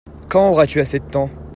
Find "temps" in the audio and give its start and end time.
1.07-1.29